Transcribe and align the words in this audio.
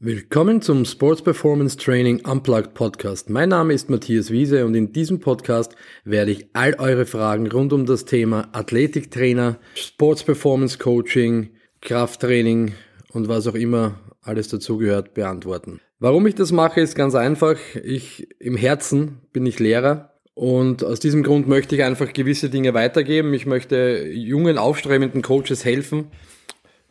Willkommen 0.00 0.62
zum 0.62 0.84
Sports 0.84 1.22
Performance 1.22 1.76
Training 1.76 2.24
Unplugged 2.24 2.72
Podcast. 2.72 3.30
Mein 3.30 3.48
Name 3.48 3.74
ist 3.74 3.90
Matthias 3.90 4.30
Wiese 4.30 4.64
und 4.64 4.76
in 4.76 4.92
diesem 4.92 5.18
Podcast 5.18 5.74
werde 6.04 6.30
ich 6.30 6.46
all 6.52 6.76
eure 6.78 7.04
Fragen 7.04 7.50
rund 7.50 7.72
um 7.72 7.84
das 7.84 8.04
Thema 8.04 8.48
Athletiktrainer, 8.52 9.58
Sports 9.74 10.22
Performance 10.22 10.78
Coaching, 10.78 11.50
Krafttraining 11.80 12.74
und 13.10 13.26
was 13.26 13.48
auch 13.48 13.56
immer 13.56 13.98
alles 14.22 14.46
dazugehört 14.46 15.14
beantworten. 15.14 15.80
Warum 15.98 16.28
ich 16.28 16.36
das 16.36 16.52
mache, 16.52 16.80
ist 16.80 16.94
ganz 16.94 17.16
einfach. 17.16 17.58
Ich 17.82 18.28
im 18.38 18.56
Herzen 18.56 19.22
bin 19.32 19.46
ich 19.46 19.58
Lehrer 19.58 20.12
und 20.34 20.84
aus 20.84 21.00
diesem 21.00 21.24
Grund 21.24 21.48
möchte 21.48 21.74
ich 21.74 21.82
einfach 21.82 22.12
gewisse 22.12 22.50
Dinge 22.50 22.72
weitergeben. 22.72 23.34
Ich 23.34 23.46
möchte 23.46 24.06
jungen, 24.12 24.58
aufstrebenden 24.58 25.22
Coaches 25.22 25.64
helfen, 25.64 26.12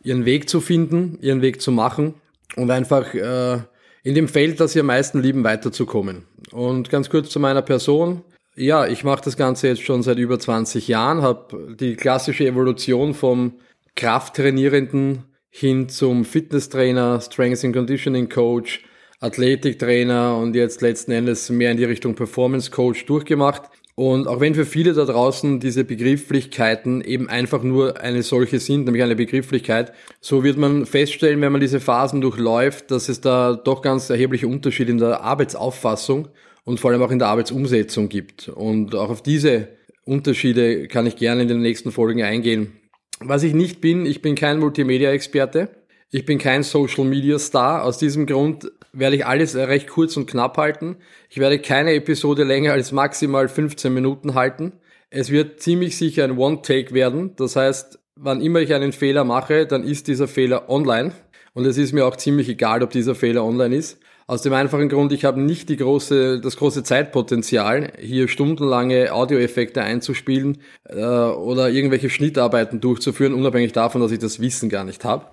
ihren 0.02 0.26
Weg 0.26 0.50
zu 0.50 0.60
finden, 0.60 1.16
ihren 1.22 1.40
Weg 1.40 1.62
zu 1.62 1.72
machen 1.72 2.12
und 2.56 2.70
einfach 2.70 3.14
äh, 3.14 3.58
in 4.02 4.14
dem 4.14 4.28
Feld, 4.28 4.60
das 4.60 4.72
sie 4.72 4.80
am 4.80 4.86
meisten 4.86 5.20
lieben, 5.20 5.44
weiterzukommen. 5.44 6.24
Und 6.52 6.90
ganz 6.90 7.10
kurz 7.10 7.30
zu 7.30 7.40
meiner 7.40 7.62
Person. 7.62 8.22
Ja, 8.54 8.86
ich 8.86 9.04
mache 9.04 9.22
das 9.24 9.36
Ganze 9.36 9.68
jetzt 9.68 9.82
schon 9.82 10.02
seit 10.02 10.18
über 10.18 10.38
20 10.38 10.88
Jahren, 10.88 11.22
habe 11.22 11.76
die 11.78 11.94
klassische 11.94 12.46
Evolution 12.46 13.14
vom 13.14 13.60
Krafttrainierenden 13.94 15.24
hin 15.50 15.88
zum 15.88 16.24
Fitnesstrainer, 16.24 17.20
Strength 17.20 17.64
and 17.64 17.74
Conditioning 17.74 18.28
Coach, 18.28 18.84
Athletiktrainer 19.20 20.36
und 20.36 20.54
jetzt 20.54 20.80
letzten 20.80 21.12
Endes 21.12 21.50
mehr 21.50 21.72
in 21.72 21.76
die 21.76 21.84
Richtung 21.84 22.14
Performance 22.14 22.70
Coach 22.70 23.06
durchgemacht. 23.06 23.62
Und 23.98 24.28
auch 24.28 24.38
wenn 24.38 24.54
für 24.54 24.64
viele 24.64 24.92
da 24.92 25.04
draußen 25.04 25.58
diese 25.58 25.82
Begrifflichkeiten 25.82 27.00
eben 27.00 27.28
einfach 27.28 27.64
nur 27.64 28.00
eine 28.00 28.22
solche 28.22 28.60
sind, 28.60 28.84
nämlich 28.84 29.02
eine 29.02 29.16
Begrifflichkeit, 29.16 29.92
so 30.20 30.44
wird 30.44 30.56
man 30.56 30.86
feststellen, 30.86 31.40
wenn 31.40 31.50
man 31.50 31.60
diese 31.60 31.80
Phasen 31.80 32.20
durchläuft, 32.20 32.92
dass 32.92 33.08
es 33.08 33.20
da 33.20 33.54
doch 33.54 33.82
ganz 33.82 34.08
erhebliche 34.08 34.46
Unterschiede 34.46 34.92
in 34.92 34.98
der 34.98 35.22
Arbeitsauffassung 35.22 36.28
und 36.62 36.78
vor 36.78 36.92
allem 36.92 37.02
auch 37.02 37.10
in 37.10 37.18
der 37.18 37.26
Arbeitsumsetzung 37.26 38.08
gibt. 38.08 38.48
Und 38.48 38.94
auch 38.94 39.10
auf 39.10 39.20
diese 39.20 39.66
Unterschiede 40.04 40.86
kann 40.86 41.06
ich 41.06 41.16
gerne 41.16 41.42
in 41.42 41.48
den 41.48 41.60
nächsten 41.60 41.90
Folgen 41.90 42.22
eingehen. 42.22 42.74
Was 43.18 43.42
ich 43.42 43.52
nicht 43.52 43.80
bin, 43.80 44.06
ich 44.06 44.22
bin 44.22 44.36
kein 44.36 44.60
Multimedia-Experte. 44.60 45.70
Ich 46.12 46.24
bin 46.24 46.38
kein 46.38 46.62
Social 46.62 47.04
Media 47.04 47.36
Star. 47.40 47.82
Aus 47.82 47.98
diesem 47.98 48.26
Grund 48.26 48.70
werde 48.98 49.16
ich 49.16 49.26
alles 49.26 49.54
recht 49.54 49.88
kurz 49.88 50.16
und 50.16 50.28
knapp 50.28 50.56
halten. 50.56 50.96
Ich 51.30 51.38
werde 51.38 51.58
keine 51.58 51.94
Episode 51.94 52.44
länger 52.44 52.72
als 52.72 52.92
maximal 52.92 53.48
15 53.48 53.92
Minuten 53.92 54.34
halten. 54.34 54.72
Es 55.10 55.30
wird 55.30 55.60
ziemlich 55.60 55.96
sicher 55.96 56.24
ein 56.24 56.36
One-Take 56.36 56.92
werden. 56.92 57.34
Das 57.36 57.56
heißt, 57.56 57.98
wann 58.16 58.40
immer 58.40 58.60
ich 58.60 58.74
einen 58.74 58.92
Fehler 58.92 59.24
mache, 59.24 59.66
dann 59.66 59.84
ist 59.84 60.08
dieser 60.08 60.28
Fehler 60.28 60.68
online. 60.68 61.12
Und 61.54 61.64
es 61.66 61.78
ist 61.78 61.92
mir 61.92 62.06
auch 62.06 62.16
ziemlich 62.16 62.48
egal, 62.48 62.82
ob 62.82 62.90
dieser 62.90 63.14
Fehler 63.14 63.44
online 63.44 63.74
ist. 63.74 63.98
Aus 64.26 64.42
dem 64.42 64.52
einfachen 64.52 64.90
Grund, 64.90 65.10
ich 65.12 65.24
habe 65.24 65.40
nicht 65.40 65.70
die 65.70 65.78
große, 65.78 66.40
das 66.40 66.58
große 66.58 66.82
Zeitpotenzial, 66.82 67.92
hier 67.98 68.28
stundenlange 68.28 69.10
Audioeffekte 69.10 69.80
einzuspielen 69.80 70.58
äh, 70.84 70.96
oder 70.96 71.70
irgendwelche 71.70 72.10
Schnittarbeiten 72.10 72.82
durchzuführen, 72.82 73.32
unabhängig 73.32 73.72
davon, 73.72 74.02
dass 74.02 74.12
ich 74.12 74.18
das 74.18 74.38
Wissen 74.38 74.68
gar 74.68 74.84
nicht 74.84 75.06
habe. 75.06 75.24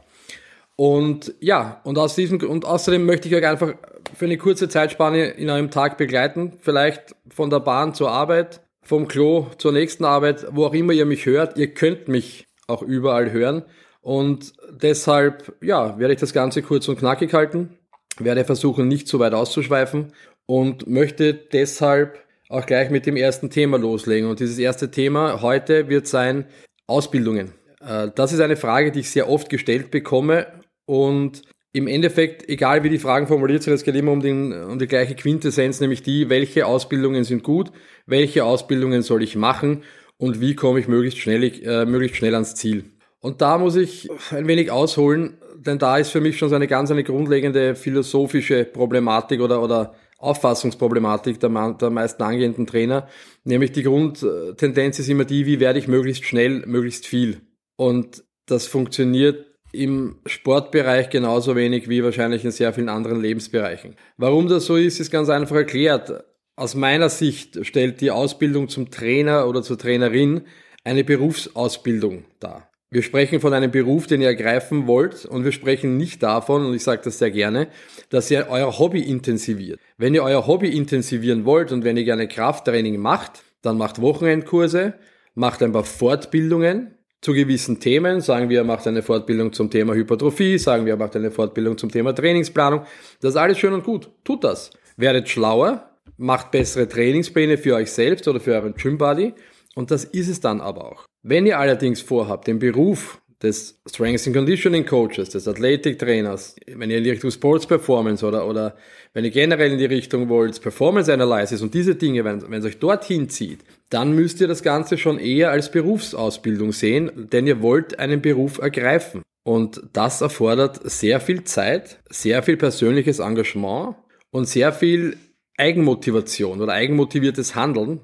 Und 0.77 1.33
ja, 1.39 1.79
und 1.83 1.97
aus 1.97 2.15
diesem 2.15 2.41
und 2.41 2.65
außerdem 2.65 3.05
möchte 3.05 3.27
ich 3.27 3.35
euch 3.35 3.45
einfach 3.45 3.75
für 4.13 4.25
eine 4.25 4.37
kurze 4.37 4.67
Zeitspanne 4.67 5.27
in 5.27 5.49
einem 5.49 5.71
Tag 5.71 5.97
begleiten, 5.97 6.53
vielleicht 6.59 7.15
von 7.29 7.49
der 7.49 7.61
Bahn 7.61 7.93
zur 7.93 8.11
Arbeit, 8.11 8.61
vom 8.81 9.07
Klo 9.07 9.47
zur 9.57 9.71
nächsten 9.71 10.05
Arbeit, 10.05 10.45
wo 10.51 10.65
auch 10.65 10.73
immer 10.73 10.93
ihr 10.93 11.05
mich 11.05 11.25
hört. 11.25 11.57
Ihr 11.57 11.73
könnt 11.73 12.07
mich 12.07 12.47
auch 12.67 12.81
überall 12.81 13.31
hören. 13.31 13.63
Und 14.01 14.53
deshalb 14.69 15.55
ja, 15.61 15.97
werde 15.97 16.13
ich 16.13 16.19
das 16.19 16.33
Ganze 16.33 16.61
kurz 16.61 16.87
und 16.87 16.99
knackig 16.99 17.33
halten, 17.33 17.77
werde 18.19 18.45
versuchen 18.45 18.87
nicht 18.87 19.07
zu 19.07 19.19
weit 19.19 19.33
auszuschweifen. 19.33 20.13
Und 20.45 20.85
möchte 20.85 21.33
deshalb 21.33 22.19
auch 22.49 22.67
gleich 22.67 22.91
mit 22.91 23.07
dem 23.07 23.15
ersten 23.15 23.49
Thema 23.49 23.79
loslegen. 23.79 24.29
Und 24.29 24.39
dieses 24.39 24.59
erste 24.59 24.91
Thema 24.91 25.41
heute 25.41 25.89
wird 25.89 26.05
sein 26.05 26.45
Ausbildungen. 26.85 27.53
Äh, 27.81 28.09
das 28.13 28.31
ist 28.31 28.41
eine 28.41 28.57
Frage, 28.57 28.91
die 28.91 28.99
ich 28.99 29.09
sehr 29.09 29.27
oft 29.27 29.49
gestellt 29.49 29.89
bekomme 29.89 30.45
und 30.85 31.41
im 31.73 31.87
Endeffekt, 31.87 32.47
egal 32.47 32.83
wie 32.83 32.89
die 32.89 32.99
Fragen 32.99 33.27
formuliert 33.27 33.63
sind, 33.63 33.73
es 33.73 33.83
geht 33.83 33.95
immer 33.95 34.13
um, 34.13 34.21
den, 34.21 34.53
um 34.63 34.79
die 34.79 34.87
gleiche 34.87 35.13
Quintessenz, 35.13 35.81
nämlich 35.81 36.03
die, 36.03 36.29
welche 36.29 36.65
Ausbildungen 36.67 37.25
sind 37.25 37.43
gut, 37.43 37.71
welche 38.05 38.45
Ausbildungen 38.45 39.01
soll 39.01 39.23
ich 39.23 39.35
machen 39.35 39.83
und 40.17 40.39
wie 40.39 40.55
komme 40.55 40.79
ich 40.79 40.87
möglichst 40.87 41.19
schnell, 41.19 41.43
äh, 41.43 41.85
möglichst 41.85 42.15
schnell 42.15 42.33
ans 42.33 42.55
Ziel. 42.55 42.85
Und 43.19 43.41
da 43.41 43.57
muss 43.57 43.75
ich 43.75 44.07
ein 44.31 44.47
wenig 44.47 44.71
ausholen, 44.71 45.37
denn 45.57 45.77
da 45.77 45.97
ist 45.97 46.11
für 46.11 46.21
mich 46.21 46.37
schon 46.37 46.47
so 46.47 46.55
eine 46.55 46.67
ganz 46.67 46.91
eine 46.91 47.03
grundlegende 47.03 47.75
philosophische 47.75 48.63
Problematik 48.63 49.41
oder, 49.41 49.61
oder 49.61 49.95
Auffassungsproblematik 50.17 51.39
der, 51.39 51.49
der 51.73 51.89
meisten 51.89 52.23
angehenden 52.23 52.67
Trainer. 52.67 53.09
Nämlich 53.43 53.73
die 53.73 53.83
Grundtendenz 53.83 54.99
ist 54.99 55.09
immer 55.09 55.25
die, 55.25 55.45
wie 55.45 55.59
werde 55.59 55.79
ich 55.79 55.87
möglichst 55.87 56.23
schnell, 56.25 56.63
möglichst 56.65 57.05
viel. 57.05 57.41
Und 57.75 58.23
das 58.45 58.67
funktioniert 58.67 59.54
im 59.75 60.17
Sportbereich 60.25 61.09
genauso 61.09 61.55
wenig 61.55 61.89
wie 61.89 62.03
wahrscheinlich 62.03 62.43
in 62.43 62.51
sehr 62.51 62.73
vielen 62.73 62.89
anderen 62.89 63.21
Lebensbereichen. 63.21 63.95
Warum 64.17 64.47
das 64.47 64.65
so 64.65 64.75
ist, 64.75 64.99
ist 64.99 65.11
ganz 65.11 65.29
einfach 65.29 65.55
erklärt. 65.55 66.23
Aus 66.55 66.75
meiner 66.75 67.09
Sicht 67.09 67.65
stellt 67.65 68.01
die 68.01 68.11
Ausbildung 68.11 68.69
zum 68.69 68.89
Trainer 68.89 69.47
oder 69.47 69.61
zur 69.61 69.77
Trainerin 69.77 70.41
eine 70.83 71.03
Berufsausbildung 71.03 72.25
dar. 72.39 72.69
Wir 72.91 73.01
sprechen 73.01 73.41
von 73.41 73.53
einem 73.53 73.71
Beruf, 73.71 74.07
den 74.07 74.21
ihr 74.21 74.27
ergreifen 74.27 74.87
wollt 74.87 75.25
und 75.25 75.43
wir 75.43 75.51
sprechen 75.51 75.97
nicht 75.97 76.23
davon, 76.23 76.65
und 76.65 76.73
ich 76.73 76.83
sage 76.83 77.01
das 77.03 77.17
sehr 77.17 77.31
gerne, 77.31 77.67
dass 78.09 78.31
ihr 78.31 78.47
euer 78.49 78.79
Hobby 78.79 79.01
intensiviert. 79.01 79.79
Wenn 79.97 80.13
ihr 80.13 80.23
euer 80.23 80.47
Hobby 80.47 80.69
intensivieren 80.69 81.43
wollt 81.43 81.73
und 81.73 81.83
wenn 81.83 81.97
ihr 81.97 82.05
gerne 82.05 82.27
Krafttraining 82.27 82.97
macht, 82.97 83.43
dann 83.61 83.77
macht 83.77 83.99
Wochenendkurse, 83.99 84.93
macht 85.33 85.61
ein 85.61 85.73
paar 85.73 85.83
Fortbildungen, 85.83 86.94
zu 87.25 87.33
gewissen 87.33 87.79
Themen. 87.79 88.21
Sagen 88.21 88.49
wir, 88.49 88.59
er 88.59 88.63
macht 88.63 88.85
eine 88.85 89.01
Fortbildung 89.01 89.51
zum 89.51 89.71
Thema 89.71 89.95
Hypertrophie, 89.95 90.59
sagen 90.59 90.85
wir, 90.85 90.93
er 90.93 90.97
macht 90.97 91.15
eine 91.15 91.31
Fortbildung 91.31 91.75
zum 91.75 91.91
Thema 91.91 92.13
Trainingsplanung. 92.13 92.81
Das 93.19 93.31
ist 93.31 93.35
alles 93.35 93.57
schön 93.57 93.73
und 93.73 93.83
gut. 93.83 94.11
Tut 94.23 94.43
das. 94.43 94.69
Werdet 94.95 95.27
schlauer, 95.27 95.89
macht 96.17 96.51
bessere 96.51 96.87
Trainingspläne 96.87 97.57
für 97.57 97.75
euch 97.75 97.91
selbst 97.91 98.27
oder 98.27 98.39
für 98.39 98.53
euren 98.53 98.75
Gymbody. 98.75 99.33
Und 99.73 99.89
das 99.89 100.03
ist 100.03 100.29
es 100.29 100.39
dann 100.39 100.61
aber 100.61 100.85
auch. 100.85 101.05
Wenn 101.23 101.47
ihr 101.47 101.57
allerdings 101.57 101.99
vorhabt, 101.99 102.45
den 102.45 102.59
Beruf 102.59 103.19
des 103.45 103.79
Strength 103.87 104.27
and 104.27 104.35
Conditioning 104.35 104.85
Coaches, 104.85 105.29
des 105.29 105.47
Athletiktrainers, 105.47 106.55
wenn 106.67 106.89
ihr 106.89 106.97
in 106.97 107.03
die 107.03 107.11
Richtung 107.11 107.31
Sports 107.31 107.65
Performance 107.65 108.25
oder, 108.25 108.47
oder 108.47 108.75
wenn 109.13 109.23
ihr 109.23 109.31
generell 109.31 109.71
in 109.71 109.77
die 109.77 109.85
Richtung 109.85 110.27
wollt, 110.27 110.61
Performance 110.61 111.11
Analysis 111.13 111.61
und 111.61 111.73
diese 111.73 111.95
Dinge, 111.95 112.25
wenn, 112.25 112.41
wenn 112.49 112.59
es 112.59 112.65
euch 112.65 112.79
dorthin 112.79 113.29
zieht, 113.29 113.59
dann 113.89 114.13
müsst 114.13 114.41
ihr 114.41 114.47
das 114.47 114.63
Ganze 114.63 114.97
schon 114.97 115.19
eher 115.19 115.51
als 115.51 115.71
Berufsausbildung 115.71 116.73
sehen, 116.73 117.29
denn 117.31 117.47
ihr 117.47 117.61
wollt 117.61 117.99
einen 117.99 118.21
Beruf 118.21 118.57
ergreifen. 118.57 119.21
Und 119.43 119.81
das 119.93 120.21
erfordert 120.21 120.79
sehr 120.89 121.19
viel 121.19 121.43
Zeit, 121.43 121.99
sehr 122.09 122.41
viel 122.41 122.57
persönliches 122.57 123.19
Engagement 123.19 123.95
und 124.31 124.47
sehr 124.47 124.73
viel 124.73 125.17
Eigenmotivation 125.57 126.61
oder 126.61 126.73
eigenmotiviertes 126.73 127.55
Handeln, 127.55 128.01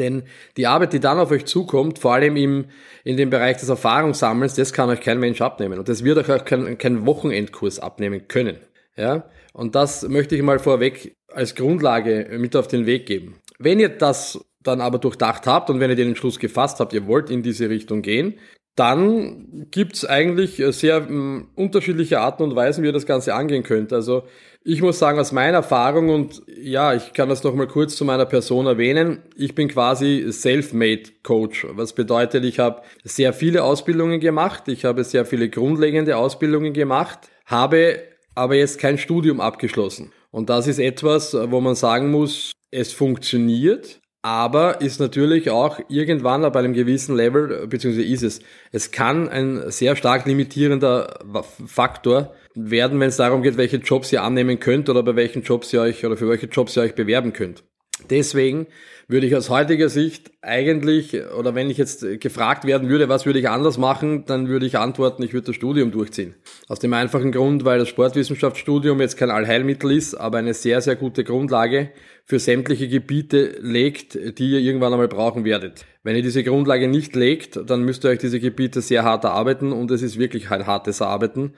denn 0.00 0.24
die 0.56 0.66
Arbeit, 0.66 0.92
die 0.92 1.00
dann 1.00 1.18
auf 1.18 1.30
euch 1.30 1.44
zukommt, 1.44 2.00
vor 2.00 2.14
allem 2.14 2.36
im, 2.36 2.64
in 3.04 3.16
dem 3.16 3.30
Bereich 3.30 3.58
des 3.58 3.68
Erfahrungssammelns, 3.68 4.54
das 4.54 4.72
kann 4.72 4.88
euch 4.88 5.00
kein 5.00 5.20
Mensch 5.20 5.40
abnehmen. 5.40 5.78
Und 5.78 5.88
das 5.88 6.02
wird 6.02 6.18
euch 6.18 6.30
auch 6.32 6.44
kein, 6.44 6.76
kein 6.78 7.06
Wochenendkurs 7.06 7.78
abnehmen 7.78 8.26
können. 8.26 8.58
Ja? 8.96 9.30
Und 9.52 9.74
das 9.74 10.08
möchte 10.08 10.34
ich 10.34 10.42
mal 10.42 10.58
vorweg 10.58 11.14
als 11.28 11.54
Grundlage 11.54 12.28
mit 12.38 12.56
auf 12.56 12.66
den 12.66 12.86
Weg 12.86 13.06
geben. 13.06 13.36
Wenn 13.58 13.78
ihr 13.78 13.90
das 13.90 14.44
dann 14.62 14.80
aber 14.80 14.98
durchdacht 14.98 15.46
habt 15.46 15.70
und 15.70 15.80
wenn 15.80 15.90
ihr 15.90 15.96
den 15.96 16.08
Entschluss 16.08 16.38
gefasst 16.38 16.80
habt, 16.80 16.92
ihr 16.92 17.06
wollt 17.06 17.30
in 17.30 17.42
diese 17.42 17.70
Richtung 17.70 18.02
gehen, 18.02 18.38
dann 18.80 19.66
gibt's 19.70 20.06
eigentlich 20.06 20.62
sehr 20.70 21.06
um, 21.06 21.48
unterschiedliche 21.54 22.20
Arten 22.20 22.42
und 22.42 22.56
Weisen, 22.56 22.82
wie 22.82 22.88
ihr 22.88 22.94
das 22.94 23.04
Ganze 23.04 23.34
angehen 23.34 23.62
könnt. 23.62 23.92
Also 23.92 24.22
ich 24.64 24.80
muss 24.80 24.98
sagen, 24.98 25.18
aus 25.18 25.32
meiner 25.32 25.58
Erfahrung 25.58 26.08
und 26.08 26.40
ja, 26.46 26.94
ich 26.94 27.12
kann 27.12 27.28
das 27.28 27.44
nochmal 27.44 27.66
kurz 27.66 27.94
zu 27.94 28.06
meiner 28.06 28.24
Person 28.24 28.66
erwähnen. 28.66 29.22
Ich 29.36 29.54
bin 29.54 29.68
quasi 29.68 30.32
Self-Made 30.32 31.10
Coach, 31.22 31.66
was 31.72 31.92
bedeutet, 31.92 32.42
ich 32.46 32.58
habe 32.58 32.80
sehr 33.04 33.34
viele 33.34 33.64
Ausbildungen 33.64 34.18
gemacht, 34.18 34.66
ich 34.68 34.86
habe 34.86 35.04
sehr 35.04 35.26
viele 35.26 35.50
grundlegende 35.50 36.16
Ausbildungen 36.16 36.72
gemacht, 36.72 37.28
habe 37.44 38.02
aber 38.34 38.54
jetzt 38.54 38.78
kein 38.78 38.96
Studium 38.96 39.42
abgeschlossen. 39.42 40.10
Und 40.30 40.48
das 40.48 40.66
ist 40.66 40.78
etwas, 40.78 41.34
wo 41.34 41.60
man 41.60 41.74
sagen 41.74 42.10
muss, 42.10 42.52
es 42.70 42.94
funktioniert, 42.94 44.00
aber 44.22 44.80
ist 44.80 45.00
natürlich 45.00 45.50
auch 45.50 45.80
irgendwann 45.88 46.44
ab 46.44 46.56
einem 46.56 46.74
gewissen 46.74 47.16
Level, 47.16 47.66
beziehungsweise 47.66 48.06
ist 48.06 48.22
es, 48.22 48.40
es 48.70 48.90
kann 48.90 49.28
ein 49.28 49.70
sehr 49.70 49.96
stark 49.96 50.26
limitierender 50.26 51.18
Faktor 51.66 52.34
werden, 52.54 53.00
wenn 53.00 53.08
es 53.08 53.16
darum 53.16 53.42
geht, 53.42 53.56
welche 53.56 53.78
Jobs 53.78 54.12
ihr 54.12 54.22
annehmen 54.22 54.60
könnt 54.60 54.88
oder 54.90 55.02
bei 55.02 55.16
welchen 55.16 55.42
Jobs 55.42 55.72
ihr 55.72 55.80
euch 55.80 56.04
oder 56.04 56.16
für 56.16 56.28
welche 56.28 56.46
Jobs 56.46 56.76
ihr 56.76 56.82
euch 56.82 56.94
bewerben 56.94 57.32
könnt. 57.32 57.64
Deswegen 58.08 58.66
würde 59.08 59.26
ich 59.26 59.34
aus 59.36 59.50
heutiger 59.50 59.88
Sicht 59.88 60.30
eigentlich, 60.40 61.14
oder 61.36 61.54
wenn 61.54 61.68
ich 61.68 61.78
jetzt 61.78 62.06
gefragt 62.20 62.64
werden 62.64 62.88
würde, 62.88 63.08
was 63.08 63.26
würde 63.26 63.40
ich 63.40 63.48
anders 63.48 63.76
machen, 63.76 64.24
dann 64.24 64.48
würde 64.48 64.66
ich 64.66 64.78
antworten, 64.78 65.22
ich 65.22 65.32
würde 65.32 65.48
das 65.48 65.56
Studium 65.56 65.90
durchziehen. 65.90 66.34
Aus 66.68 66.78
dem 66.78 66.92
einfachen 66.94 67.32
Grund, 67.32 67.64
weil 67.64 67.80
das 67.80 67.88
Sportwissenschaftsstudium 67.88 69.00
jetzt 69.00 69.16
kein 69.16 69.30
Allheilmittel 69.30 69.90
ist, 69.90 70.14
aber 70.14 70.38
eine 70.38 70.54
sehr, 70.54 70.80
sehr 70.80 70.96
gute 70.96 71.24
Grundlage 71.24 71.90
für 72.30 72.38
sämtliche 72.38 72.86
Gebiete 72.86 73.56
legt, 73.60 74.14
die 74.38 74.52
ihr 74.52 74.60
irgendwann 74.60 74.92
einmal 74.92 75.08
brauchen 75.08 75.44
werdet. 75.44 75.84
Wenn 76.04 76.14
ihr 76.14 76.22
diese 76.22 76.44
Grundlage 76.44 76.86
nicht 76.86 77.16
legt, 77.16 77.58
dann 77.68 77.82
müsst 77.82 78.04
ihr 78.04 78.10
euch 78.10 78.20
diese 78.20 78.38
Gebiete 78.38 78.82
sehr 78.82 79.02
hart 79.02 79.24
erarbeiten 79.24 79.72
und 79.72 79.90
es 79.90 80.00
ist 80.00 80.16
wirklich 80.16 80.48
ein 80.52 80.64
hartes 80.64 81.02
Arbeiten. 81.02 81.54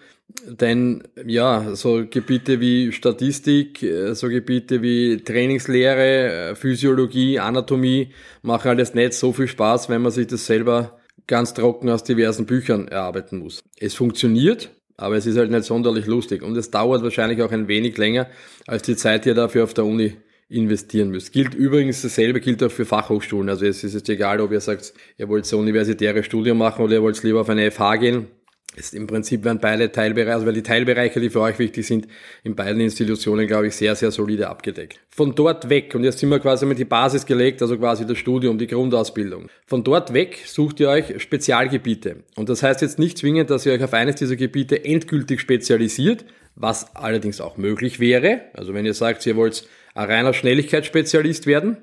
Denn 0.47 1.03
ja, 1.27 1.77
so 1.77 2.07
Gebiete 2.09 2.59
wie 2.61 2.91
Statistik, 2.91 3.85
so 4.13 4.29
Gebiete 4.29 4.81
wie 4.81 5.19
Trainingslehre, 5.19 6.57
Physiologie, 6.57 7.39
Anatomie 7.39 8.15
machen 8.41 8.71
alles 8.71 8.95
nicht 8.95 9.13
so 9.13 9.35
viel 9.35 9.49
Spaß, 9.49 9.91
wenn 9.91 10.01
man 10.01 10.11
sich 10.11 10.29
das 10.29 10.47
selber 10.47 10.99
ganz 11.27 11.53
trocken 11.53 11.91
aus 11.91 12.03
diversen 12.03 12.47
Büchern 12.47 12.89
erarbeiten 12.89 13.41
muss. 13.41 13.63
Es 13.79 13.93
funktioniert, 13.93 14.71
aber 14.97 15.17
es 15.17 15.27
ist 15.27 15.37
halt 15.37 15.51
nicht 15.51 15.65
sonderlich 15.65 16.07
lustig 16.07 16.43
und 16.43 16.57
es 16.57 16.71
dauert 16.71 17.03
wahrscheinlich 17.03 17.43
auch 17.43 17.53
ein 17.53 17.69
wenig 17.69 17.99
länger 17.99 18.29
als 18.67 18.85
die 18.85 18.97
Zeit, 18.97 19.27
die 19.27 19.29
ihr 19.29 19.35
dafür 19.35 19.65
auf 19.65 19.75
der 19.75 19.85
Uni 19.85 20.17
investieren 20.53 21.11
müsst. 21.11 21.33
Gilt 21.33 21.55
übrigens 21.55 22.03
dasselbe, 22.03 22.41
gilt 22.41 22.63
auch 22.63 22.71
für 22.71 22.85
Fachhochschulen. 22.85 23.49
Also 23.49 23.67
es 23.67 23.83
ist 23.85 23.95
jetzt 23.95 24.09
egal, 24.09 24.41
ob 24.41 24.53
ihr 24.53 24.61
sagt, 24.61 24.93
ihr 25.19 25.29
wollt 25.29 25.47
so 25.47 25.59
universitäre 25.59 26.23
Studium 26.23 26.59
machen 26.59 26.85
oder 26.85 26.95
ihr 26.95 27.03
wollt 27.03 27.23
lieber 27.23 27.41
auf 27.41 27.49
eine 27.49 27.71
FH 27.71 27.97
gehen. 27.97 28.27
Ist 28.75 28.95
im 28.95 29.07
Prinzip 29.07 29.45
werden 29.45 29.59
beide 29.61 29.93
Teilbereiche, 29.93 30.33
also 30.33 30.47
weil 30.47 30.55
die 30.55 30.63
Teilbereiche, 30.63 31.21
die 31.21 31.29
für 31.29 31.43
euch 31.43 31.59
wichtig 31.59 31.87
sind, 31.87 32.09
in 32.43 32.55
beiden 32.55 32.81
Institutionen, 32.81 33.47
glaube 33.47 33.67
ich, 33.67 33.77
sehr, 33.77 33.95
sehr 33.95 34.11
solide 34.11 34.49
abgedeckt. 34.49 34.99
Von 35.11 35.35
dort 35.35 35.69
weg, 35.69 35.95
und 35.95 36.05
jetzt 36.05 36.21
sind 36.21 36.31
wir 36.31 36.39
quasi 36.39 36.65
mit 36.65 36.79
die 36.79 36.87
Basis 36.87 37.27
gelegt, 37.27 37.61
also 37.61 37.77
quasi 37.77 38.07
das 38.07 38.17
Studium, 38.17 38.57
die 38.57 38.67
Grundausbildung. 38.67 39.49
Von 39.67 39.85
dort 39.85 40.15
weg 40.15 40.39
sucht 40.47 40.81
ihr 40.81 40.89
euch 40.89 41.21
Spezialgebiete. 41.21 42.25
Und 42.35 42.49
das 42.49 42.63
heißt 42.63 42.81
jetzt 42.81 42.99
nicht 42.99 43.19
zwingend, 43.19 43.51
dass 43.51 43.67
ihr 43.67 43.75
euch 43.75 43.85
auf 43.85 43.93
eines 43.93 44.15
dieser 44.15 44.37
Gebiete 44.37 44.83
endgültig 44.83 45.43
spezialisiert, 45.43 46.25
was 46.55 46.97
allerdings 46.97 47.43
auch 47.43 47.59
möglich 47.59 48.01
wäre. 48.01 48.41
Also 48.55 48.73
wenn 48.73 48.87
ihr 48.87 48.95
sagt, 48.95 49.27
ihr 49.27 49.37
wollt 49.37 49.67
ein 49.95 50.11
reiner 50.11 50.33
Schnelligkeitsspezialist 50.33 51.47
werden, 51.47 51.79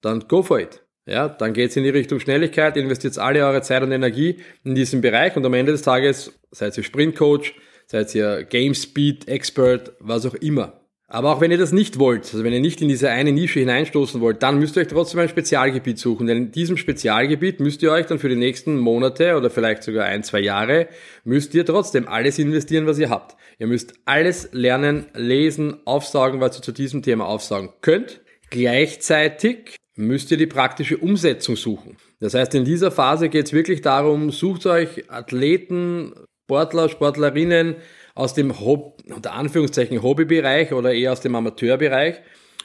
dann 0.00 0.28
go 0.28 0.42
for 0.42 0.60
it. 0.60 0.82
Ja, 1.06 1.28
dann 1.28 1.52
geht's 1.52 1.76
in 1.76 1.84
die 1.84 1.90
Richtung 1.90 2.18
Schnelligkeit, 2.18 2.76
investiert 2.76 3.16
alle 3.18 3.46
eure 3.46 3.62
Zeit 3.62 3.82
und 3.82 3.92
Energie 3.92 4.40
in 4.64 4.74
diesen 4.74 5.00
Bereich 5.00 5.36
und 5.36 5.46
am 5.46 5.54
Ende 5.54 5.72
des 5.72 5.82
Tages 5.82 6.36
seid 6.50 6.76
ihr 6.76 6.82
Sprintcoach, 6.82 7.54
seid 7.86 8.12
ihr 8.14 8.42
Game 8.42 8.74
Speed 8.74 9.28
Expert, 9.28 9.92
was 10.00 10.26
auch 10.26 10.34
immer. 10.34 10.80
Aber 11.08 11.32
auch 11.32 11.40
wenn 11.40 11.52
ihr 11.52 11.58
das 11.58 11.70
nicht 11.70 12.00
wollt, 12.00 12.24
also 12.24 12.42
wenn 12.42 12.52
ihr 12.52 12.60
nicht 12.60 12.82
in 12.82 12.88
diese 12.88 13.10
eine 13.10 13.30
Nische 13.30 13.60
hineinstoßen 13.60 14.20
wollt, 14.20 14.42
dann 14.42 14.58
müsst 14.58 14.76
ihr 14.76 14.80
euch 14.82 14.88
trotzdem 14.88 15.20
ein 15.20 15.28
Spezialgebiet 15.28 15.98
suchen. 15.98 16.26
Denn 16.26 16.36
in 16.36 16.50
diesem 16.50 16.76
Spezialgebiet 16.76 17.60
müsst 17.60 17.82
ihr 17.84 17.92
euch 17.92 18.06
dann 18.06 18.18
für 18.18 18.28
die 18.28 18.34
nächsten 18.34 18.76
Monate 18.76 19.36
oder 19.36 19.48
vielleicht 19.48 19.84
sogar 19.84 20.06
ein, 20.06 20.24
zwei 20.24 20.40
Jahre, 20.40 20.88
müsst 21.22 21.54
ihr 21.54 21.64
trotzdem 21.64 22.08
alles 22.08 22.40
investieren, 22.40 22.86
was 22.86 22.98
ihr 22.98 23.08
habt. 23.08 23.36
Ihr 23.58 23.68
müsst 23.68 23.94
alles 24.04 24.48
lernen, 24.52 25.06
lesen, 25.14 25.76
aufsagen, 25.84 26.40
was 26.40 26.58
ihr 26.58 26.62
zu 26.62 26.72
diesem 26.72 27.02
Thema 27.02 27.26
aufsagen 27.26 27.70
könnt. 27.82 28.20
Gleichzeitig 28.50 29.76
müsst 29.94 30.32
ihr 30.32 30.36
die 30.36 30.46
praktische 30.46 30.98
Umsetzung 30.98 31.54
suchen. 31.54 31.96
Das 32.18 32.34
heißt, 32.34 32.54
in 32.56 32.64
dieser 32.64 32.90
Phase 32.90 33.28
geht 33.28 33.46
es 33.46 33.52
wirklich 33.52 33.80
darum, 33.80 34.30
sucht 34.30 34.66
euch 34.66 35.10
Athleten, 35.10 36.12
Sportler, 36.46 36.88
Sportlerinnen 36.88 37.76
aus 38.16 38.34
dem 38.34 38.58
Hob 38.58 39.02
unter 39.14 39.34
Anführungszeichen 39.34 40.02
Hobbybereich 40.02 40.72
oder 40.72 40.92
eher 40.92 41.12
aus 41.12 41.20
dem 41.20 41.36
Amateurbereich, 41.36 42.16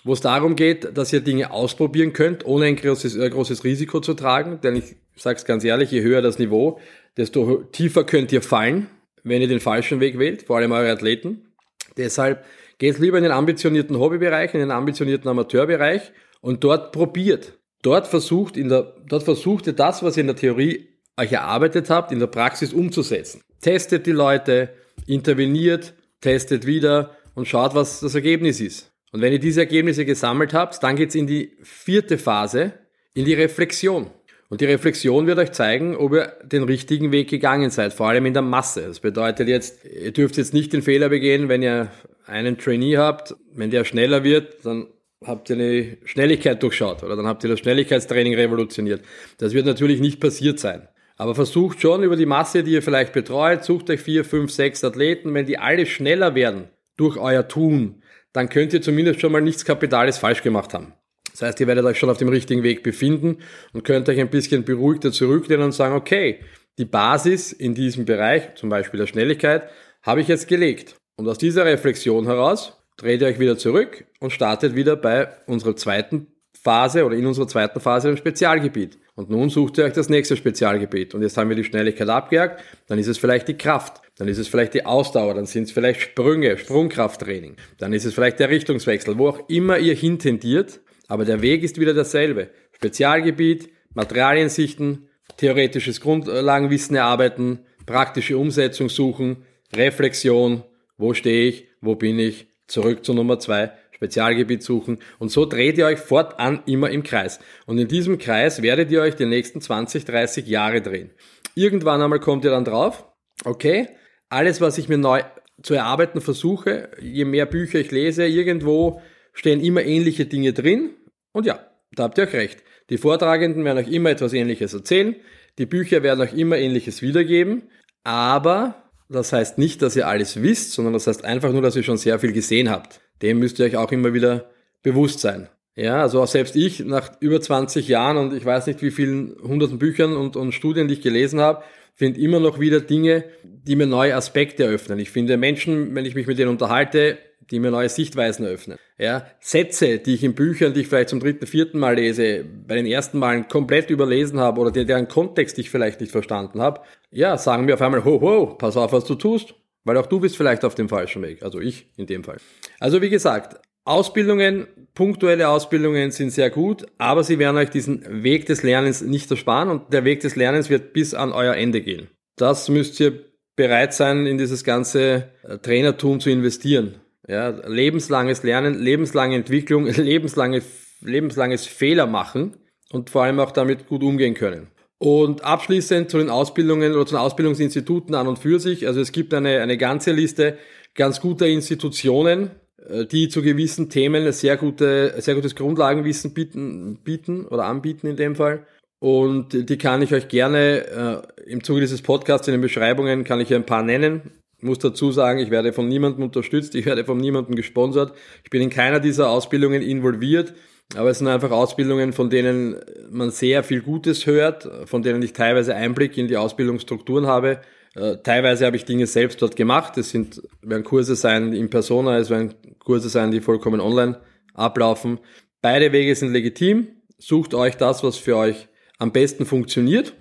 wo 0.04 0.14
es 0.14 0.22
darum 0.22 0.56
geht, 0.56 0.98
dass 0.98 1.14
ihr 1.14 1.20
Dinge 1.20 1.52
ausprobieren 1.52 2.14
könnt, 2.14 2.46
ohne 2.46 2.66
ein 2.66 2.78
großes, 2.78 3.18
äh, 3.18 3.30
großes 3.30 3.64
Risiko 3.64 4.00
zu 4.00 4.16
tragen. 4.16 4.60
Denn 4.62 4.78
ich 4.78 4.96
sage 5.16 5.38
es 5.38 5.46
ganz 5.46 5.64
ehrlich, 5.64 5.92
je 5.92 6.02
höher 6.02 6.22
das 6.22 6.40
Niveau, 6.40 6.80
desto 7.18 7.64
tiefer 7.72 8.06
könnt 8.06 8.32
ihr 8.32 8.42
fallen, 8.42 8.88
wenn 9.24 9.42
ihr 9.42 9.48
den 9.48 9.60
falschen 9.60 10.00
Weg 10.00 10.18
wählt, 10.18 10.44
vor 10.44 10.58
allem 10.58 10.72
eure 10.72 10.90
Athleten. 10.90 11.52
Deshalb 11.98 12.46
geht 12.80 12.98
lieber 12.98 13.18
in 13.18 13.24
den 13.24 13.34
ambitionierten 13.34 14.00
Hobbybereich, 14.00 14.54
in 14.54 14.62
den 14.62 14.72
ambitionierten 14.72 15.30
Amateurbereich 15.30 16.14
und 16.40 16.64
dort 16.64 16.94
probiert. 16.94 17.60
Dort 17.82 18.08
versucht, 18.08 18.56
in 18.56 18.70
der, 18.70 18.96
dort 19.06 19.24
versucht 19.24 19.68
ihr 19.68 19.74
das, 19.74 20.02
was 20.02 20.16
ihr 20.16 20.22
in 20.22 20.28
der 20.28 20.36
Theorie 20.38 20.88
euch 21.18 21.34
erarbeitet 21.34 21.90
habt, 21.90 22.12
in 22.14 22.20
der 22.20 22.28
Praxis 22.28 22.72
umzusetzen. 22.72 23.42
Testet 23.60 24.08
die 24.08 24.12
Leute, 24.12 24.70
interveniert, 25.08 25.94
testet 26.22 26.66
wieder 26.66 27.18
und 27.36 27.48
schaut, 27.48 27.76
was 27.76 28.00
das 28.00 28.16
Ergebnis 28.16 28.60
ist. 28.60 28.92
Und 29.12 29.22
wenn 29.22 29.34
ihr 29.34 29.40
diese 29.40 29.62
Ergebnisse 29.62 30.06
gesammelt 30.06 30.54
habt, 30.54 30.82
dann 30.84 30.96
geht's 30.96 31.16
in 31.16 31.28
die 31.28 31.58
vierte 31.64 32.18
Phase, 32.18 32.74
in 33.14 33.26
die 33.26 33.34
Reflexion. 33.34 34.10
Und 34.50 34.60
die 34.62 34.66
Reflexion 34.66 35.28
wird 35.28 35.40
euch 35.40 35.54
zeigen, 35.54 35.96
ob 35.96 36.14
ihr 36.14 36.34
den 36.44 36.64
richtigen 36.64 37.12
Weg 37.12 37.30
gegangen 37.30 37.70
seid, 37.70 37.94
vor 37.94 38.10
allem 38.10 38.26
in 38.26 38.34
der 38.34 38.42
Masse. 38.42 38.82
Das 38.82 39.00
bedeutet 39.00 39.48
jetzt, 39.48 39.86
ihr 39.86 40.12
dürft 40.12 40.38
jetzt 40.38 40.54
nicht 40.54 40.74
den 40.74 40.82
Fehler 40.82 41.10
begehen, 41.10 41.48
wenn 41.48 41.62
ihr 41.62 41.90
einen 42.26 42.58
Trainee 42.58 42.98
habt, 42.98 43.36
wenn 43.54 43.70
der 43.70 43.86
schneller 43.86 44.24
wird, 44.24 44.66
dann 44.66 44.88
habt 45.26 45.50
ihr 45.50 45.56
eine 45.56 45.98
Schnelligkeit 46.06 46.62
durchschaut 46.64 47.04
oder 47.04 47.16
dann 47.16 47.28
habt 47.28 47.44
ihr 47.44 47.50
das 47.50 47.60
Schnelligkeitstraining 47.60 48.36
revolutioniert. 48.36 49.02
Das 49.38 49.54
wird 49.54 49.66
natürlich 49.66 50.02
nicht 50.02 50.20
passiert 50.20 50.60
sein. 50.60 50.88
Aber 51.22 51.36
versucht 51.36 51.80
schon 51.80 52.02
über 52.02 52.16
die 52.16 52.26
Masse, 52.26 52.64
die 52.64 52.72
ihr 52.72 52.82
vielleicht 52.82 53.14
betreut, 53.14 53.64
sucht 53.64 53.92
euch 53.92 54.02
vier, 54.02 54.26
fünf, 54.26 54.52
sechs 54.52 54.84
Athleten. 54.84 55.36
Wenn 55.36 55.46
die 55.46 55.60
alle 55.60 55.86
schneller 55.86 56.34
werden 56.34 56.70
durch 56.98 57.16
euer 57.16 57.48
Tun, 57.48 58.02
dann 58.34 58.50
könnt 58.50 58.74
ihr 58.74 58.82
zumindest 58.82 59.22
schon 59.22 59.32
mal 59.32 59.40
nichts 59.40 59.64
Kapitales 59.64 60.18
falsch 60.18 60.42
gemacht 60.42 60.74
haben. 60.74 60.94
Das 61.30 61.44
heißt, 61.44 61.60
ihr 61.60 61.68
werdet 61.68 61.86
euch 61.86 62.00
schon 62.00 62.10
auf 62.10 62.18
dem 62.18 62.30
richtigen 62.30 62.64
Weg 62.64 62.82
befinden 62.82 63.38
und 63.72 63.84
könnt 63.84 64.10
euch 64.10 64.20
ein 64.20 64.32
bisschen 64.32 64.66
beruhigter 64.66 65.12
zurücklehnen 65.12 65.66
und 65.66 65.74
sagen, 65.74 65.94
okay, 65.94 66.40
die 66.80 66.86
Basis 66.86 67.52
in 67.52 67.76
diesem 67.76 68.06
Bereich, 68.06 68.56
zum 68.56 68.70
Beispiel 68.70 69.00
der 69.00 69.06
Schnelligkeit, 69.06 69.70
habe 70.02 70.22
ich 70.22 70.28
jetzt 70.28 70.48
gelegt. 70.48 70.96
Und 71.18 71.28
aus 71.28 71.38
dieser 71.38 71.66
Reflexion 71.66 72.26
heraus 72.26 72.82
dreht 72.98 73.22
ihr 73.22 73.28
euch 73.28 73.38
wieder 73.38 73.60
zurück 73.60 74.06
und 74.20 74.34
startet 74.34 74.74
wieder 74.74 74.96
bei 74.96 75.30
unserer 75.46 75.76
zweiten 75.76 76.31
Phase 76.64 77.06
oder 77.06 77.16
in 77.16 77.26
unserer 77.26 77.48
zweiten 77.48 77.80
Phase 77.80 78.10
im 78.10 78.18
Spezialgebiet. 78.18 79.00
Und 79.16 79.30
nun 79.32 79.50
sucht 79.50 79.78
ihr 79.78 79.86
euch 79.86 79.94
das 79.94 80.10
nächste 80.10 80.38
Spezialgebiet. 80.38 81.16
Und 81.16 81.24
jetzt 81.24 81.36
haben 81.36 81.50
wir 81.50 81.56
die 81.56 81.64
Schnelligkeit 81.64 82.08
abgejagt, 82.08 82.64
dann 82.88 83.00
ist 83.00 83.08
es 83.08 83.18
vielleicht 83.18 83.48
die 83.48 83.58
Kraft, 83.58 84.02
dann 84.18 84.28
ist 84.28 84.38
es 84.38 84.48
vielleicht 84.48 84.76
die 84.76 84.86
Ausdauer, 84.86 85.34
dann 85.34 85.48
sind 85.48 85.64
es 85.64 85.72
vielleicht 85.72 86.02
Sprünge, 86.02 86.58
Sprungkrafttraining, 86.58 87.56
dann 87.80 87.94
ist 87.94 88.06
es 88.06 88.14
vielleicht 88.14 88.40
der 88.40 88.50
Richtungswechsel, 88.50 89.18
wo 89.18 89.30
auch 89.30 89.50
immer 89.50 89.80
ihr 89.80 89.96
hintendiert, 89.96 90.82
aber 91.08 91.26
der 91.26 91.42
Weg 91.42 91.64
ist 91.64 91.80
wieder 91.80 91.96
derselbe. 91.96 92.50
Spezialgebiet, 92.74 93.70
Materialien 93.94 94.50
sichten, 94.50 95.10
theoretisches 95.38 96.00
Grundlagenwissen 96.00 96.96
erarbeiten, 96.96 97.60
praktische 97.88 98.38
Umsetzung 98.38 98.90
suchen, 98.90 99.46
Reflexion, 99.74 100.64
wo 100.98 101.14
stehe 101.16 101.50
ich, 101.50 101.68
wo 101.82 101.96
bin 101.96 102.20
ich, 102.20 102.48
zurück 102.68 103.04
zu 103.04 103.14
Nummer 103.14 103.40
zwei, 103.40 103.72
Spezialgebiet 104.02 104.64
suchen 104.64 104.98
und 105.20 105.30
so 105.30 105.46
dreht 105.46 105.78
ihr 105.78 105.86
euch 105.86 106.00
fortan 106.00 106.64
immer 106.66 106.90
im 106.90 107.04
Kreis. 107.04 107.40
Und 107.68 107.78
in 107.78 107.88
diesem 107.88 108.18
Kreis 108.18 108.64
werdet 108.64 108.90
ihr 108.90 109.02
euch 109.02 109.16
die 109.16 109.28
nächsten 109.28 109.62
20, 109.62 110.06
30 110.06 110.48
Jahre 110.48 110.82
drehen. 110.82 111.12
Irgendwann 111.54 112.02
einmal 112.02 112.20
kommt 112.20 112.44
ihr 112.44 112.50
dann 112.50 112.66
drauf, 112.66 113.06
okay, 113.46 113.90
alles, 114.28 114.60
was 114.60 114.80
ich 114.80 114.90
mir 114.90 114.98
neu 114.98 115.22
zu 115.62 115.76
erarbeiten 115.76 116.20
versuche, 116.20 116.90
je 117.00 117.26
mehr 117.26 117.46
Bücher 117.46 117.78
ich 117.78 117.92
lese, 117.92 118.26
irgendwo 118.26 119.02
stehen 119.34 119.62
immer 119.62 119.84
ähnliche 119.84 120.26
Dinge 120.26 120.54
drin. 120.54 120.96
Und 121.32 121.46
ja, 121.46 121.60
da 121.92 122.04
habt 122.04 122.18
ihr 122.18 122.28
auch 122.28 122.34
recht. 122.34 122.64
Die 122.90 122.98
Vortragenden 122.98 123.64
werden 123.66 123.78
euch 123.78 123.92
immer 123.92 124.10
etwas 124.10 124.34
Ähnliches 124.34 124.74
erzählen. 124.74 125.16
Die 125.60 125.68
Bücher 125.68 126.02
werden 126.02 126.22
euch 126.22 126.34
immer 126.34 126.58
Ähnliches 126.58 127.04
wiedergeben. 127.04 127.70
Aber 128.04 128.90
das 129.10 129.32
heißt 129.32 129.60
nicht, 129.60 129.84
dass 129.84 129.96
ihr 129.96 130.08
alles 130.08 130.42
wisst, 130.42 130.72
sondern 130.72 130.94
das 130.94 131.06
heißt 131.06 131.24
einfach 131.24 131.52
nur, 131.52 131.62
dass 131.62 131.76
ihr 131.76 131.84
schon 131.84 131.98
sehr 131.98 132.18
viel 132.18 132.32
gesehen 132.32 132.72
habt 132.72 133.01
dem 133.22 133.40
müsst 133.40 133.60
ihr 133.60 133.66
euch 133.66 133.78
auch 133.78 133.92
immer 133.92 134.14
wieder 134.14 134.50
bewusst 134.84 135.20
sein. 135.20 135.50
Ja, 135.76 136.02
also 136.02 136.22
auch 136.22 136.28
selbst 136.28 136.56
ich 136.56 136.82
nach 136.82 137.12
über 137.22 137.40
20 137.40 137.88
Jahren 137.88 138.18
und 138.18 138.34
ich 138.36 138.46
weiß 138.46 138.68
nicht 138.68 138.82
wie 138.82 138.92
vielen 138.92 139.36
hunderten 139.42 139.80
Büchern 139.80 140.16
und, 140.18 140.36
und 140.36 140.52
Studien, 140.52 140.88
die 140.88 140.96
ich 140.96 141.02
gelesen 141.02 141.40
habe, 141.40 141.64
finde 141.96 142.20
immer 142.20 142.40
noch 142.40 142.60
wieder 142.60 142.82
Dinge, 142.82 143.24
die 143.44 143.76
mir 143.76 143.88
neue 143.88 144.16
Aspekte 144.16 144.64
eröffnen. 144.64 145.00
Ich 145.00 145.12
finde 145.12 145.38
Menschen, 145.38 145.96
wenn 145.96 146.06
ich 146.06 146.16
mich 146.16 146.28
mit 146.28 146.40
denen 146.40 146.50
unterhalte, 146.50 147.18
die 147.52 147.60
mir 147.60 147.72
neue 147.72 147.90
Sichtweisen 147.90 148.46
eröffnen. 148.46 148.78
Ja, 148.98 149.26
Sätze, 149.40 150.00
die 150.00 150.14
ich 150.14 150.24
in 150.24 150.36
Büchern, 150.36 150.74
die 150.74 150.82
ich 150.82 150.88
vielleicht 150.88 151.10
zum 151.10 151.20
dritten, 151.20 151.48
vierten 151.48 151.80
Mal 151.80 151.96
lese, 151.96 152.46
bei 152.68 152.76
den 152.76 152.86
ersten 152.86 153.20
Malen 153.20 153.48
komplett 153.48 153.90
überlesen 153.90 154.40
habe 154.40 154.62
oder 154.62 154.72
deren 154.72 155.08
Kontext 155.08 155.58
ich 155.58 155.70
vielleicht 155.70 156.02
nicht 156.02 156.12
verstanden 156.12 156.62
habe, 156.62 156.82
ja, 157.12 157.38
sagen 157.38 157.66
mir 157.66 157.74
auf 157.74 157.82
einmal, 157.82 158.06
ho, 158.06 158.22
ho, 158.22 158.56
pass 158.58 158.78
auf, 158.78 158.94
was 158.94 159.06
du 159.06 159.16
tust. 159.16 159.56
Weil 159.84 159.98
auch 159.98 160.06
du 160.06 160.20
bist 160.20 160.38
vielleicht 160.38 160.64
auf 160.64 160.76
dem 160.76 160.90
falschen 160.90 161.22
Weg. 161.22 161.44
Also 161.44 161.60
ich 161.60 161.88
in 161.98 162.06
dem 162.06 162.24
Fall. 162.24 162.38
Also 162.80 163.02
wie 163.02 163.10
gesagt, 163.10 163.60
Ausbildungen, 163.84 164.68
punktuelle 164.94 165.50
Ausbildungen 165.50 166.12
sind 166.12 166.30
sehr 166.30 166.52
gut, 166.52 166.86
aber 166.98 167.24
sie 167.24 167.40
werden 167.40 167.58
euch 167.58 167.70
diesen 167.70 168.24
Weg 168.24 168.46
des 168.46 168.62
Lernens 168.62 169.02
nicht 169.02 169.32
ersparen 169.32 169.70
und 169.70 169.92
der 169.92 170.06
Weg 170.06 170.20
des 170.20 170.36
Lernens 170.36 170.70
wird 170.70 170.94
bis 170.94 171.14
an 171.14 171.32
euer 171.32 171.56
Ende 171.56 171.82
gehen. 171.82 172.08
Das 172.38 172.70
müsst 172.70 173.00
ihr 173.00 173.32
bereit 173.56 173.94
sein, 173.94 174.28
in 174.28 174.38
dieses 174.38 174.64
ganze 174.64 175.32
äh, 175.44 175.58
Trainertum 175.58 176.20
zu 176.20 176.30
investieren. 176.30 176.96
Ja, 177.28 177.50
lebenslanges 177.50 178.44
Lernen, 178.44 178.80
lebenslange 178.80 179.36
Entwicklung, 179.36 179.86
lebenslange 179.88 180.62
lebenslanges 181.02 181.66
Fehler 181.66 182.08
machen 182.08 182.58
und 182.92 183.10
vor 183.10 183.24
allem 183.24 183.40
auch 183.40 183.52
damit 183.52 183.88
gut 183.88 184.04
umgehen 184.04 184.34
können. 184.34 184.68
Und 185.02 185.44
abschließend 185.44 186.12
zu 186.12 186.20
den 186.20 186.30
Ausbildungen 186.30 186.94
oder 186.94 187.08
zu 187.08 187.16
den 187.16 187.22
Ausbildungsinstituten 187.22 188.14
an 188.14 188.28
und 188.28 188.38
für 188.38 188.60
sich. 188.60 188.86
Also 188.86 189.02
es 189.02 189.12
gibt 189.12 189.34
eine, 189.34 189.60
eine 189.60 189.76
ganze 189.76 190.12
Liste 190.12 190.60
ganz 190.94 191.20
guter 191.20 191.48
Institutionen, 191.48 192.52
äh, 192.88 193.08
die 193.08 193.28
zu 193.28 193.42
gewissen 193.42 193.90
Themen 193.90 194.32
sehr, 194.32 194.58
gute, 194.58 195.20
sehr 195.20 195.34
gutes 195.34 195.56
Grundlagenwissen 195.56 196.36
bieten, 196.36 197.00
bieten 197.04 197.48
oder 197.48 197.66
anbieten 197.66 198.06
in 198.06 198.16
dem 198.16 198.36
Fall. 198.36 198.68
Und 199.00 199.68
die 199.68 199.78
kann 199.80 200.04
ich 200.04 200.14
euch 200.14 200.28
gerne 200.28 201.24
äh, 201.48 201.52
im 201.52 201.64
Zuge 201.64 201.82
dieses 201.82 202.04
Podcasts 202.04 202.48
in 202.48 202.52
den 202.52 202.62
Beschreibungen 202.62 203.24
kann 203.24 203.40
ich 203.40 203.52
ein 203.56 203.66
paar 203.66 203.82
nennen. 203.82 204.22
Ich 204.60 204.64
muss 204.64 204.78
dazu 204.78 205.12
sagen, 205.12 205.40
ich 205.40 205.50
werde 205.50 205.74
von 205.74 205.88
niemandem 205.88 206.26
unterstützt, 206.26 206.76
ich 206.76 206.86
werde 206.86 207.06
von 207.06 207.18
niemandem 207.18 207.56
gesponsert. 207.56 208.14
Ich 208.44 208.52
bin 208.52 208.62
in 208.62 208.70
keiner 208.70 209.00
dieser 209.00 209.32
Ausbildungen 209.32 209.82
involviert, 209.82 210.54
aber 210.96 211.10
es 211.10 211.20
sind 211.20 211.28
einfach 211.28 211.52
Ausbildungen, 211.52 212.14
von 212.14 212.30
denen 212.30 212.78
man 213.10 213.32
sehr 213.32 213.64
viel 213.64 213.82
Gutes 213.82 214.26
hört, 214.26 214.70
von 214.86 215.02
denen 215.02 215.22
ich 215.22 215.34
teilweise 215.34 215.76
Einblick 215.76 216.18
in 216.18 216.28
die 216.28 216.38
Ausbildungsstrukturen 216.38 217.28
habe. 217.28 217.62
Äh, 217.96 218.18
teilweise 218.24 218.66
habe 218.66 218.76
ich 218.76 218.86
Dinge 218.86 219.08
selbst 219.08 219.42
dort 219.42 219.56
gemacht. 219.56 219.98
Es 219.98 220.12
sind, 220.12 220.42
werden 220.62 220.84
Kurse 220.84 221.16
sein 221.16 221.54
in 221.54 221.70
Persona, 221.70 222.18
es 222.18 222.30
werden 222.30 222.54
Kurse 222.80 223.10
sein, 223.10 223.32
die 223.32 223.42
vollkommen 223.42 223.82
online 223.82 224.20
ablaufen. 224.54 225.20
Beide 225.62 225.92
Wege 225.92 226.16
sind 226.16 226.32
legitim. 226.32 226.88
Sucht 227.18 227.54
euch 227.54 227.78
das, 227.78 228.04
was 228.04 228.18
für 228.18 228.36
euch 228.36 228.68
am 228.98 229.12
besten 229.12 229.46
funktioniert 229.46 230.14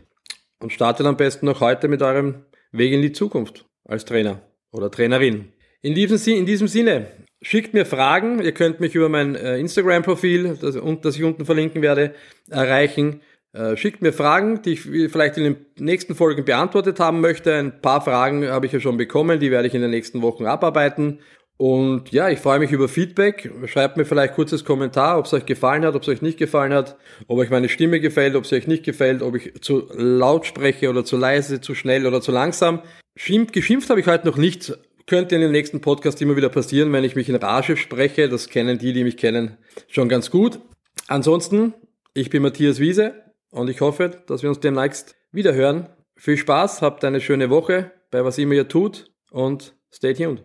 und 0.61 0.73
startet 0.73 1.07
am 1.07 1.17
besten 1.17 1.47
noch 1.47 1.61
heute 1.61 1.89
mit 1.89 2.03
eurem 2.03 2.45
Weg 2.73 2.93
in 2.93 3.03
die 3.03 3.13
Zukunft 3.13 3.67
als 3.85 4.05
Trainer 4.05 4.43
oder 4.71 4.91
Trainerin. 4.91 5.53
In 5.83 5.95
diesem, 5.95 6.35
in 6.35 6.47
diesem 6.47 6.69
Sinne, 6.69 7.07
schickt 7.43 7.75
mir 7.75 7.87
Fragen. 7.87 8.41
Ihr 8.43 8.53
könnt 8.53 8.81
mich 8.81 8.95
über 8.95 9.09
mein 9.09 9.35
äh, 9.35 9.59
Instagram-Profil, 9.59 10.59
das, 10.61 10.77
das 11.03 11.17
ich 11.17 11.23
unten 11.23 11.45
verlinken 11.45 11.83
werde, 11.83 12.15
erreichen. 12.49 13.21
Äh, 13.53 13.77
schickt 13.77 14.01
mir 14.03 14.13
Fragen, 14.13 14.63
die 14.63 14.73
ich 14.73 14.83
vielleicht 14.83 15.37
in 15.37 15.45
den 15.45 15.57
nächsten 15.79 16.15
Folgen 16.15 16.45
beantwortet 16.45 17.01
haben 17.01 17.21
möchte. 17.21 17.55
Ein 17.55 17.81
paar 17.81 18.01
Fragen 18.01 18.49
habe 18.49 18.67
ich 18.67 18.73
ja 18.73 18.81
schon 18.81 18.97
bekommen, 18.97 19.41
die 19.41 19.51
werde 19.51 19.67
ich 19.67 19.75
in 19.75 19.83
den 19.83 19.91
nächsten 19.91 20.23
Wochen 20.23 20.47
abarbeiten. 20.47 21.19
Und 21.57 22.11
ja, 22.11 22.31
ich 22.31 22.39
freue 22.39 22.59
mich 22.59 22.73
über 22.73 22.89
Feedback. 22.89 23.53
Schreibt 23.67 23.99
mir 23.99 24.07
vielleicht 24.07 24.35
kurzes 24.35 24.65
Kommentar, 24.65 25.19
ob 25.19 25.27
es 25.27 25.35
euch 25.35 25.45
gefallen 25.45 25.85
hat, 25.85 25.95
ob 25.95 26.01
es 26.01 26.09
euch 26.09 26.23
nicht 26.23 26.39
gefallen 26.39 26.73
hat, 26.73 26.97
ob 27.27 27.39
euch 27.39 27.51
meine 27.51 27.69
Stimme 27.69 28.01
gefällt, 28.01 28.35
ob 28.35 28.45
es 28.45 28.53
euch 28.55 28.67
nicht 28.67 28.83
gefällt, 28.83 29.21
ob 29.21 29.37
ich 29.37 29.61
zu 29.61 29.87
laut 29.95 30.47
spreche 30.47 30.89
oder 30.89 31.05
zu 31.05 31.19
leise, 31.19 31.61
zu 31.61 31.75
schnell 31.75 32.07
oder 32.07 32.23
zu 32.23 32.33
langsam. 32.33 32.81
Schimpft, 33.15 33.53
geschimpft 33.53 33.91
habe 33.91 34.01
ich 34.01 34.07
heute 34.07 34.27
noch 34.27 34.39
nicht. 34.39 34.73
Könnte 35.11 35.35
in 35.35 35.41
den 35.41 35.51
nächsten 35.51 35.81
Podcast 35.81 36.23
immer 36.23 36.37
wieder 36.37 36.51
passieren, 36.51 36.93
wenn 36.93 37.03
ich 37.03 37.17
mich 37.17 37.29
in 37.29 37.35
Rage 37.35 37.77
spreche. 37.77 38.29
Das 38.29 38.49
kennen 38.49 38.79
die, 38.79 38.93
die 38.93 39.03
mich 39.03 39.17
kennen, 39.17 39.59
schon 39.89 40.09
ganz 40.09 40.31
gut. 40.31 40.61
Ansonsten, 41.09 41.75
ich 42.15 42.31
bin 42.31 42.45
Matthias 42.45 42.79
Wiese 42.79 43.15
und 43.51 43.69
ich 43.69 43.81
hoffe, 43.81 44.23
dass 44.29 44.45
wir 44.45 44.51
uns 44.51 44.61
demnächst 44.61 45.17
wieder 45.33 45.53
hören. 45.53 45.89
Viel 46.15 46.37
Spaß, 46.37 46.81
habt 46.81 47.05
eine 47.05 47.21
schöne 47.21 47.51
Woche 47.51 47.91
bei 48.13 48.25
was 48.25 48.39
immer 48.39 48.55
ihr 48.55 48.69
tut 48.69 49.11
und 49.33 49.75
stay 49.93 50.15
tuned. 50.15 50.45